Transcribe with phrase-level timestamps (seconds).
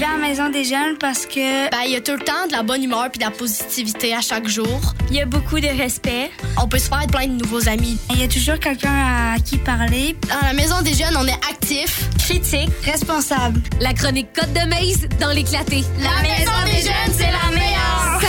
[0.00, 2.52] À la maison des jeunes parce que Ben, il y a tout le temps de
[2.52, 4.80] la bonne humeur puis de la positivité à chaque jour.
[5.10, 6.30] il y a beaucoup de respect.
[6.62, 7.98] On peut se faire plein de nouveaux amis.
[8.10, 8.92] Il y a toujours quelqu'un
[9.34, 10.14] à qui parler.
[10.28, 12.08] Dans la maison des jeunes, on est actif.
[12.20, 13.60] Critique, responsable.
[13.80, 15.82] La chronique Côte de Maze dans l'éclaté.
[15.98, 16.67] La maison des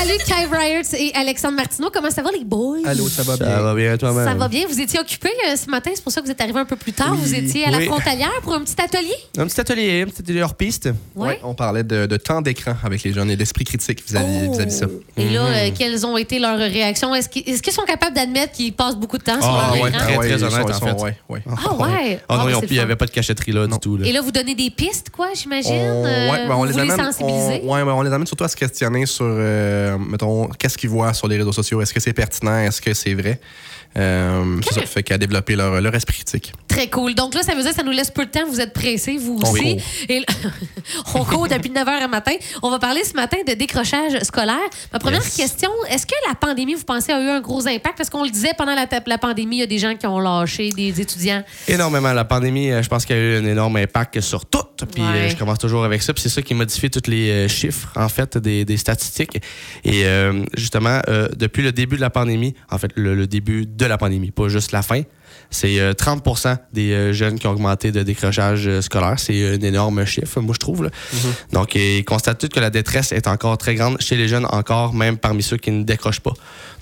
[0.10, 1.92] Salut Kai Ryerts et Alexandre Martineau.
[1.94, 2.80] Comment ça va les boys?
[2.84, 3.46] Allô, ça va bien?
[3.46, 4.26] Ça va bien, toi-même?
[4.26, 4.66] Ça va bien.
[4.68, 6.78] Vous étiez occupés euh, ce matin, c'est pour ça que vous êtes arrivé un peu
[6.78, 7.12] plus tard.
[7.12, 7.20] Oui.
[7.22, 7.86] Vous étiez à la Oui.
[7.86, 9.14] frontalière pour un petit atelier?
[9.38, 10.90] Un petit atelier, un petit atelier hors piste.
[11.16, 11.28] Ouais.
[11.28, 14.52] Ouais, on parlait de, de temps d'écran avec les jeunes et d'esprit critique vis-à-vis Oh.
[14.54, 14.88] vis-à-vis ça.
[15.16, 17.14] Et là, euh, quelles ont été leurs réactions?
[17.14, 20.00] Est-ce qu'ils sont capables d'admettre qu'ils passent beaucoup de temps sur Ah, leur ouais, écran?
[20.06, 21.04] très, très ils honnête, sont- en fait.
[21.04, 21.44] ouais, ouais.
[21.46, 22.20] Ah ouais?
[22.28, 23.76] Ah non, Ah, c'est il n'y avait pas de cachotterie là Non.
[23.76, 23.96] du tout.
[23.98, 24.08] Là.
[24.08, 25.72] Et là, vous donnez des pistes, quoi, j'imagine?
[25.72, 27.62] On, Euh, ouais, ben, on les vous les amène, sensibilisez?
[27.64, 30.90] on, ouais, ben, on les amène surtout à se questionner sur, euh, mettons, qu'est-ce qu'ils
[30.90, 31.82] voient sur les réseaux sociaux?
[31.82, 32.60] Est-ce que c'est pertinent?
[32.60, 33.40] Est-ce que c'est vrai?
[33.98, 36.54] Euh, c'est ça, fait qu'à développer leur, leur esprit critique.
[36.68, 37.16] Très cool.
[37.16, 38.46] Donc là, ça veut dire que ça nous laisse peu de temps.
[38.48, 39.62] Vous êtes pressés, vous On aussi.
[39.78, 39.82] court.
[40.10, 40.24] Et
[41.16, 42.34] on court depuis 9 h à matin.
[42.62, 44.58] On va parler ce matin de décrochage scolaire.
[44.94, 45.36] Ma première Yes.
[45.36, 47.98] question, est-ce que la pandémie, vous pensez, a eu un gros impact?
[47.98, 50.20] Parce qu'on le disait, pendant la, la pandémie, il y a des gens qui ont
[50.20, 51.44] lâché, des étudiants.
[51.68, 52.14] Énormément.
[52.14, 54.60] La pandémie, euh, je pense qu'il y a eu un énorme impact sur tout.
[54.94, 55.08] Puis Ouais.
[55.10, 56.14] euh, je commence toujours avec ça.
[56.14, 59.36] Puis c'est ça qui modifie tous les euh, chiffres, en fait, des, des statistiques.
[59.84, 63.66] Et euh, justement, euh, depuis le début de la pandémie, en fait, le, le début
[63.66, 65.02] de la pandémie, pas juste la fin,
[65.52, 69.16] c'est euh, 30% des euh, jeunes qui ont augmenté de décrochage scolaire.
[69.18, 70.84] C'est un énorme chiffre, moi, je trouve.
[70.84, 70.90] là.
[71.54, 74.94] Donc, ils constatent tous que la détresse est encore très grande chez les jeunes, encore,
[74.94, 76.34] même parmi ceux qui ne décrochent pas.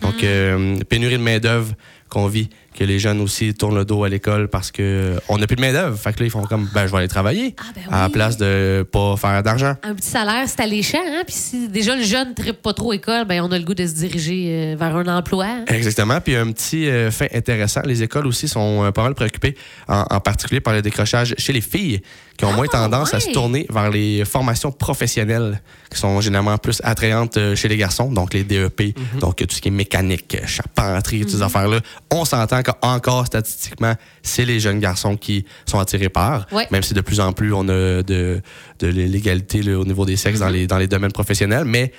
[0.01, 1.73] Donc, euh, pénurie de main-d'œuvre
[2.09, 5.47] qu'on vit, que les jeunes aussi tournent le dos à l'école parce que on n'a
[5.47, 5.97] plus de main-d'œuvre.
[5.97, 8.05] Fait que là, ils font comme, ben, je vais aller travailler Ah, ben à la
[8.05, 8.11] oui.
[8.11, 9.73] place de pas faire d'argent.
[9.83, 10.99] Un petit salaire, c'est alléchant.
[11.03, 11.23] Hein?
[11.25, 13.73] Puis si déjà le jeune ne tripe pas trop école, ben on a le goût
[13.73, 15.45] de se diriger euh, vers un emploi.
[15.45, 15.65] hein?
[15.67, 16.21] Exactement.
[16.21, 19.55] Puis un petit euh, fait intéressant, les écoles aussi sont euh, pas mal préoccupées,
[19.87, 22.01] en, en particulier par le décrochage chez les filles,
[22.37, 26.57] qui ont moins Ah, tendance à se tourner vers les formations professionnelles, qui sont généralement
[26.59, 29.19] plus attrayantes euh, chez les garçons, donc les DEP, Mhm.
[29.19, 31.79] donc tout ce qui est mécanique, charpenterie, toutes ces affaires-là.
[32.11, 36.67] On s'entend qu'encore statistiquement, c'est les jeunes garçons qui sont attirés par, Ouais.
[36.71, 38.41] même si de plus en plus on a de,
[38.79, 40.45] de l'égalité au niveau des sexes Mhm.
[40.45, 41.91] dans, les, dans les domaines professionnels, mais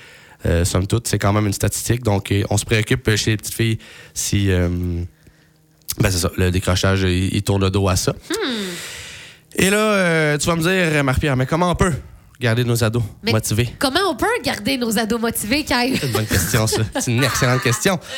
[0.46, 2.02] euh, somme toute, c'est quand même une statistique.
[2.04, 3.78] Donc, on se préoccupe euh, chez les petites filles
[4.14, 4.50] si.
[4.50, 4.68] euh,
[6.00, 8.12] ben, c'est ça, le décrochage, il, il tourne le dos à ça.
[8.12, 9.56] Hmm.
[9.56, 11.92] Et là, euh, tu vas me dire, Marie-Pierre, mais comment on peut
[12.40, 13.68] garder nos ados Mais- motivés?
[13.80, 15.96] Comment on peut garder nos ados motivés, Kai?
[15.98, 16.82] C'est une bonne question, ça.
[17.00, 17.98] C'est une excellente question.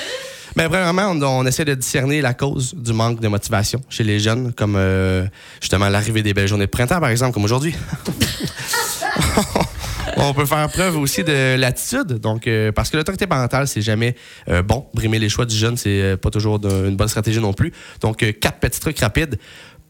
[0.57, 4.19] Ben, premièrement, on, on essaie de discerner la cause du manque de motivation chez les
[4.19, 5.27] jeunes, comme euh,
[5.61, 7.75] justement l'arrivée des belles journées de printemps, par exemple, comme aujourd'hui.
[10.17, 12.19] on peut faire preuve aussi de l'attitude.
[12.19, 14.17] Donc, euh, parce que l'autorité parentale, c'est jamais
[14.49, 14.87] euh, bon.
[14.93, 17.73] Brimer les choix du jeune, c'est pas toujours une bonne stratégie non plus.
[18.01, 19.39] Donc, quatre petits trucs rapides.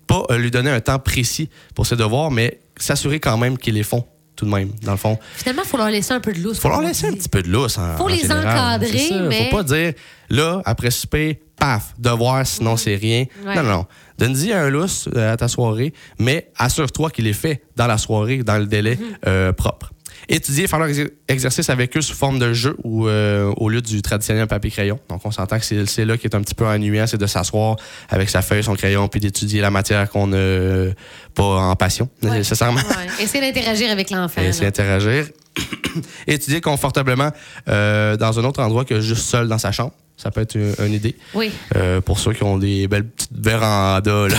[0.06, 3.84] Pas lui donner un temps précis pour ses devoirs, mais s'assurer quand même qu'ils les
[3.84, 4.04] font
[4.40, 5.18] tout de même, dans le fond.
[5.36, 6.58] Finalement, il faut leur laisser un peu de lousse.
[6.58, 7.76] Faut leur laisser un petit peu de lousse.
[7.78, 8.46] En, Faut en les général.
[8.46, 9.14] encadrer, ça.
[9.28, 9.92] mais- Faut pas dire,
[10.30, 13.26] là, après souper, paf, devoir, sinon c'est rien.
[13.44, 13.54] Ouais.
[13.54, 13.86] Non, non, non.
[14.18, 18.38] Donne-y un lousse euh, à ta soirée, mais assure-toi qu'il est fait dans la soirée,
[18.42, 19.02] dans le délai Mhm.
[19.26, 19.92] euh, propre.
[20.32, 23.82] Étudier, faire leur exer- exercice avec eux sous forme de jeu ou euh, au lieu
[23.82, 24.98] du traditionnel papier-crayon.
[25.08, 27.76] Donc, on s'entend que c'est là qui est un petit peu ennuyant, c'est de s'asseoir
[28.08, 30.92] avec sa feuille, son crayon, puis d'étudier la matière qu'on n'a
[31.34, 32.30] pas en passion, Ouais.
[32.30, 32.80] nécessairement.
[32.80, 33.24] Ouais.
[33.24, 34.40] Essayer d'interagir avec l'enfant.
[34.40, 34.68] Et c'est là.
[34.68, 35.26] interagir.
[36.28, 37.30] Étudier confortablement
[37.68, 39.92] euh, dans un autre endroit que juste seul dans sa chambre.
[40.16, 41.16] Ça peut être une, une idée.
[41.34, 41.50] Oui.
[41.76, 44.28] Euh, pour ceux qui ont des belles petites vérandas.
[44.28, 44.36] Là.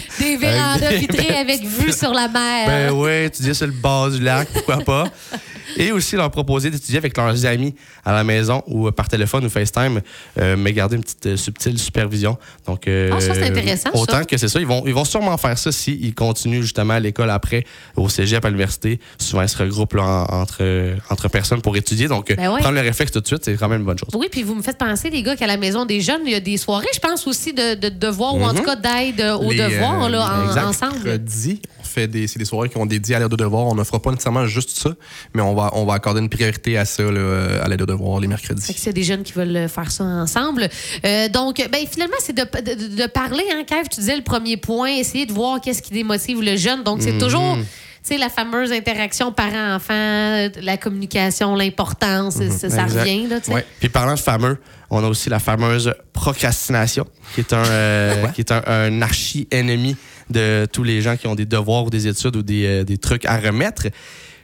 [0.18, 2.66] Des vérandas vitrées avec vue sur la mer.
[2.66, 5.04] ben oui, étudier sur le bas du lac, pourquoi pas?
[5.76, 7.74] Et aussi leur proposer d'étudier avec leurs amis
[8.04, 10.00] à la maison ou euh, par téléphone ou FaceTime,
[10.38, 12.38] euh, mais garder une petite euh, subtile supervision.
[12.66, 14.24] Donc, euh, Ah, ça, c'est intéressant, Autant ça.
[14.24, 17.30] que c'est ça, ils vont, ils vont sûrement faire ça s'ils continuent justement à l'école
[17.30, 17.64] après,
[17.96, 19.00] au cégep, à l'université.
[19.18, 22.08] Souvent, ils se regroupent là, en- entre, entre personnes pour étudier.
[22.08, 22.60] Donc, Ben ouais.
[22.60, 24.10] prendre le réflexe tout de suite, c'est quand même une bonne chose.
[24.14, 26.34] Oui, puis vous me faites penser, les gars, qu'à la maison des jeunes, il y
[26.34, 29.50] a des soirées, je pense aussi, de, de devoirs ou en tout cas d'aide aux
[29.50, 30.92] Les, devoirs là, en- ensemble.
[31.04, 31.60] Mercredi,
[31.92, 33.66] fait des, c'est des soirées qui ont dédiées à l'aide aux devoirs.
[33.66, 34.90] On ne fera pas nécessairement juste ça,
[35.34, 38.18] mais on va, on va accorder une priorité à ça, là, à l'aide aux devoirs
[38.20, 38.74] les Fait mercredis.
[38.74, 40.68] que c'est des jeunes qui veulent faire ça ensemble.
[41.04, 44.56] Euh, donc, ben, finalement, c'est de, de- de parler, hein, Kev, tu disais le premier
[44.56, 46.82] point, essayer de voir qu'est-ce qui démotive le jeune.
[46.82, 47.64] Donc, c'est toujours, tu
[48.02, 53.54] sais, la fameuse interaction parent-enfant, la communication, l'importance, ça, ça revient, là, tu sais.
[53.54, 53.66] Ouais.
[53.80, 54.58] Puis parlant de fameux,
[54.90, 59.96] on a aussi la fameuse procrastination, qui est un, euh, qui est un, un archi-ennemi
[60.30, 62.98] de tous les gens qui ont des devoirs ou des études ou des, euh, des
[62.98, 63.84] trucs à remettre.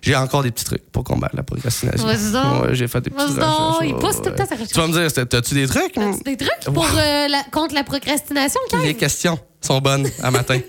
[0.00, 2.06] J'ai encore des petits trucs pour combattre la procrastination.
[2.06, 2.14] Ouais,
[2.72, 4.48] j'ai fait des petits Vas-y donc, recherches, il ouais, pousse tout le temps ouais.
[4.48, 4.72] sa recherche.
[4.72, 5.98] Tu vas me dire, t'as-tu des trucs?
[5.98, 8.84] As-tu des trucs pour, euh, la- contre la procrastination, Kev?
[8.84, 10.60] Les questions sont bonnes à matin.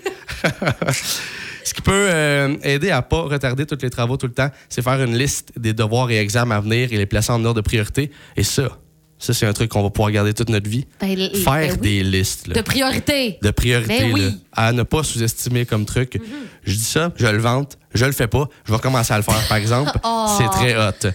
[1.64, 4.82] Ce qui peut euh, aider à pas retarder tous les travaux tout le temps, c'est
[4.82, 7.64] faire une liste des devoirs et examens à venir et les placer en ordre de
[7.64, 8.10] priorité.
[8.36, 8.78] Et ça,
[9.18, 10.86] ça c'est un truc qu'on va pouvoir garder toute notre vie.
[11.00, 11.78] Ben, Faire ben oui.
[11.78, 12.48] des listes.
[12.48, 13.38] là De priorité.
[13.42, 14.20] de priorité Ben oui.
[14.22, 16.20] là, à ne pas sous-estimer comme truc.
[16.64, 19.22] Je dis ça, je le vante, je le fais pas, je vais commencer à le
[19.22, 19.90] faire, par exemple.
[20.04, 20.26] Oh.
[20.38, 21.10] C'est très hot.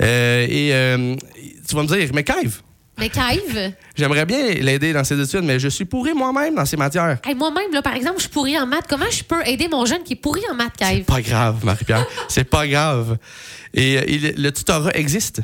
[0.00, 1.16] Euh, et euh,
[1.68, 2.60] tu vas me dire, mais Cave,
[2.98, 6.76] Mais Cave, j'aimerais bien l'aider dans ses études, mais je suis pourri moi-même dans ces
[6.76, 7.18] matières.
[7.24, 8.86] hey, moi-même, là, par exemple, je suis pourrie en maths.
[8.88, 11.02] Comment je peux aider mon jeune qui est pourri en maths, Cave?
[11.02, 12.04] Pas grave, Marie-Pierre.
[12.28, 13.16] c'est pas grave.
[13.74, 15.40] Et euh, il- le tutorat existe.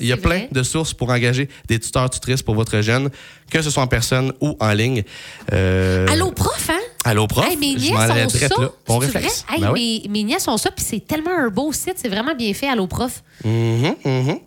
[0.00, 3.10] Il y a C'est plein de sources pour engager des tuteurs, tutrices pour votre jeune,
[3.50, 5.04] que ce soit en personne ou en ligne.
[5.52, 6.80] Euh, Allô, prof, hein?
[7.04, 7.46] Allô, prof?
[7.46, 8.48] Hey, mes Je nièces m'en allais ont ça.
[8.58, 8.70] là.
[8.86, 9.44] Bon réflexe.
[9.46, 9.56] vrai?
[9.56, 10.02] Hey, Ben oui.
[10.06, 11.94] mes, mes nièces ont ça, puis c'est tellement un beau site.
[11.96, 13.22] C'est vraiment bien fait, Allô, prof?
[13.44, 14.38] Mhm, mhm.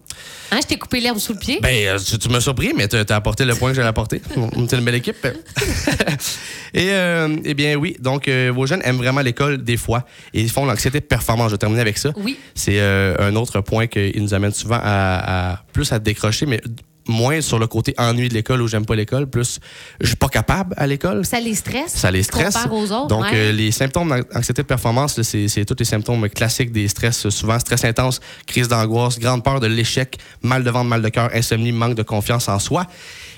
[0.50, 1.60] Hein, je t'ai coupé l'herbe sous le pied?
[1.62, 4.22] Ben, euh, tu, tu m'as surpris, mais tu as apporté le point que j'allais apporter.
[4.38, 5.28] On était une belle équipe.
[6.74, 7.98] et, euh, eh bien, oui.
[8.00, 11.48] Donc, euh, vos jeunes aiment vraiment l'école des fois et ils font l'anxiété de performance.
[11.50, 12.12] Je vais terminer avec ça.
[12.16, 12.40] Oui.
[12.56, 16.62] C'est euh, un autre point qui nous amène souvent à, à plus à décrocher, mais
[17.08, 19.60] moins sur le côté ennui de l'école où j'aime pas l'école, plus
[20.00, 21.26] je suis pas capable à l'école.
[21.26, 21.94] Ça les stresse.
[21.94, 22.58] Ça les stresse.
[22.72, 23.08] Aux autres.
[23.08, 23.32] Donc, ouais.
[23.34, 27.86] euh, les symptômes d'anxiété de performance, c'est tous les symptômes classiques des stress, souvent stress
[27.86, 31.96] intense, crise d'angoisse, grande peur de l'échec, mal de ventre, mal de cœur, insomnie, manque
[31.96, 32.86] de confiance en soi.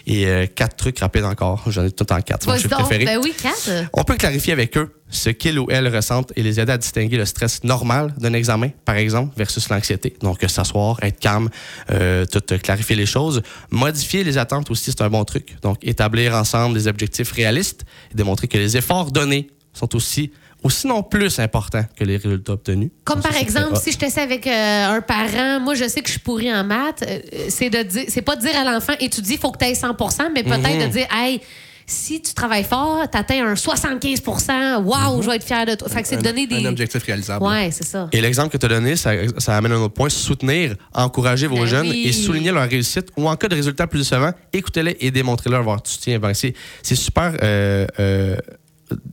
[0.09, 1.63] Et euh, quatre trucs rapides encore.
[1.67, 2.47] J'en ai tout en quatre.
[2.47, 2.67] Donc.
[2.67, 3.05] préféré.
[3.05, 3.87] Ben oui, Kat.
[3.93, 7.17] On peut clarifier avec eux ce qu'ils ou elles ressentent et les aider à distinguer
[7.17, 10.15] le stress normal d'un examen, par exemple, versus l'anxiété.
[10.21, 11.49] Donc, euh, s'asseoir, être calme,
[11.91, 13.43] euh, tout clarifier les choses.
[13.69, 15.55] Modifier les attentes aussi, c'est un bon truc.
[15.61, 20.31] Donc, établir ensemble des objectifs réalistes et démontrer que les efforts donnés sont aussi,
[20.63, 22.89] ou sinon plus importants que les résultats obtenus.
[23.05, 26.13] Comme par exemple, si je t'essaie avec euh, un parent, moi je sais que je
[26.13, 27.19] suis pourrie en maths, euh,
[27.49, 29.73] c'est de dire, c'est pas de dire à l'enfant étudie, il faut que tu aies
[29.73, 30.87] 100% mais peut-être Mhm.
[30.87, 31.39] de dire hey,
[31.85, 35.89] si tu travailles fort, tu atteins un 75% waouh, je vais être fier de toi.
[35.89, 37.43] Fait que c'est de donner des un objectif réalisable.
[37.43, 38.07] Ouais, c'est ça.
[38.11, 40.09] Et l'exemple que tu as donné, ça, ça amène un autre point.
[40.09, 42.03] Soutenir, encourager vos Ben jeunes oui.
[42.05, 45.89] et souligner leur réussite ou en cas de résultats plus décevants, écoutez-les et démontrez-leur votre
[45.89, 46.19] soutien.
[46.19, 46.53] Ben, c'est,
[46.83, 47.87] super euh,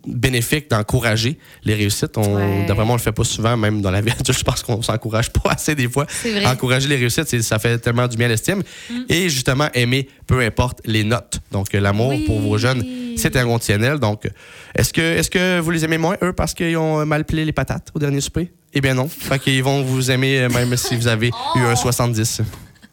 [0.06, 2.16] bénéfique d'encourager les réussites.
[2.18, 2.64] On, Ouais.
[2.66, 4.32] D'après moi, on le fait pas souvent, même dans la vie adulte.
[4.38, 6.06] Je pense qu'on s'encourage pas assez des fois.
[6.08, 6.42] C'est vrai.
[6.44, 6.46] Mm.
[6.46, 8.62] Encourager les réussites, ça fait tellement du bien à l'estime.
[9.08, 11.40] Et justement, aimer, peu importe les notes.
[11.52, 12.24] Donc, l'amour Oui.
[12.26, 12.84] pour vos jeunes,
[13.16, 13.98] c'est inconditionnel.
[13.98, 14.28] Donc,
[14.74, 17.52] est-ce que, est-ce que vous les aimez moins, eux, parce qu'ils ont mal plié les
[17.52, 18.52] patates au dernier souper?
[18.74, 19.08] Eh bien non.
[19.08, 22.42] Fait qu'ils vont vous aimer euh, même si vous avez eu un 70.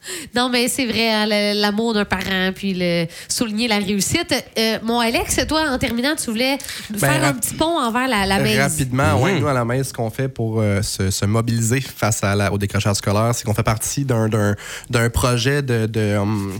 [0.36, 4.34] Non, mais c'est vrai, hein, l'amour d'un parent, puis le, souligner la réussite.
[4.58, 6.58] Euh, mon Alex, toi, en terminant, tu voulais
[6.98, 8.62] faire un Ben, petit pont envers la, la maison.
[8.62, 9.40] Rapidement, ouais, Mhm.
[9.40, 12.52] nous, à la messe, ce qu'on fait pour euh, se, se mobiliser face à la-
[12.52, 14.56] au décrochage scolaire, c'est qu'on fait partie d'un- d'un
[14.90, 15.86] d'un projet de.
[15.86, 16.54] de hum,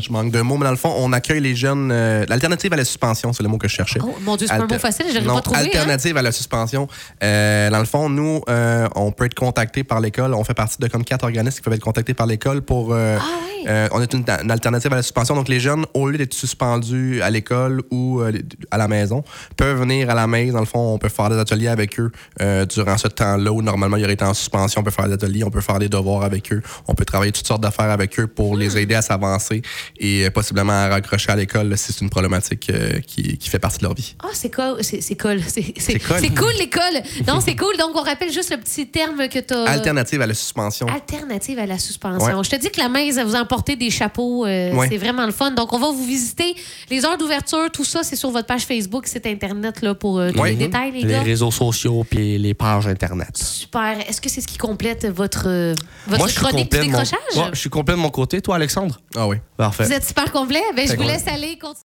[0.00, 1.90] je manque- de mots, mais dans le fond, on accueille les jeunes.
[1.92, 3.98] euh, L'alternative à la suspension, c'est le mot que je cherchais.
[4.02, 5.60] Oh, mon Dieu, c'est pas un mot facile, je Non, pas hein.
[5.60, 6.86] Alternative à la suspension.
[7.22, 10.34] Euh, dans le fond, nous, euh, on peut être contacté par l'école.
[10.34, 12.92] On fait partie de comme quatre organismes qui peuvent être contactés par l'école pour.
[12.92, 13.24] euh, Ah
[13.56, 13.64] oui.
[13.68, 15.34] euh, on est une, une alternative à la suspension.
[15.34, 18.32] Donc, les jeunes, au lieu d'être suspendus à l'école ou euh,
[18.70, 19.22] à la maison,
[19.56, 20.54] peuvent venir à la maison.
[20.54, 22.10] Dans le fond, on peut faire des ateliers avec eux
[22.40, 24.80] euh, durant ce temps-là où normalement il aurait été en suspension.
[24.80, 26.62] On peut faire des ateliers, on peut faire des devoirs avec eux.
[26.88, 29.62] On peut travailler toutes sortes d'affaires avec eux pour les aider à s'avancer
[29.98, 33.58] et euh, possiblement à raccrocher à l'école si c'est une problématique euh, qui, qui fait
[33.58, 34.14] partie de leur vie.
[34.22, 34.76] Ah, c'est cool.
[34.82, 35.40] C'est cool.
[35.50, 36.16] C'est cool.
[36.20, 37.02] c'est cool, l'école.
[37.26, 37.76] Non, c'est cool.
[37.78, 39.64] Donc, on rappelle juste le petit terme que tu as.
[39.64, 40.86] Alternative à la suspension.
[40.88, 42.38] Alternative à la suspension.
[42.38, 42.44] Ouais.
[42.44, 44.46] Je te dis que la main, vous emporter des chapeaux.
[44.46, 44.88] euh, Ouais.
[44.90, 45.50] C'est vraiment le fun.
[45.50, 46.54] Donc, on va vous visiter.
[46.90, 50.30] Les heures d'ouverture, tout ça, c'est sur votre page Facebook, site Internet, là, pour euh,
[50.32, 50.50] tous Ouais.
[50.50, 51.22] les détails, les Les gars.
[51.22, 53.36] réseaux sociaux puis les pages Internet.
[53.36, 53.98] Super.
[54.08, 55.74] Est-ce que c'est ce qui complète votre, euh,
[56.06, 56.84] votre Moi, chronique du mon...
[56.84, 57.18] décrochage?
[57.36, 58.40] Ouais, je suis complet de mon côté.
[58.40, 59.00] Toi, Alexandre?
[59.16, 59.36] Ah oui.
[59.60, 59.84] Parfait.
[59.84, 60.62] Vous êtes super complet.
[60.74, 61.58] Ben, je vous laisse aller.
[61.58, 61.76] continuer.